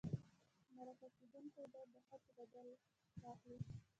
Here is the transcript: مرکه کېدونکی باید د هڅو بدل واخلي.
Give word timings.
مرکه 0.75 1.07
کېدونکی 1.17 1.63
باید 1.73 1.89
د 1.93 1.97
هڅو 2.07 2.31
بدل 2.39 2.67
واخلي. 3.23 3.57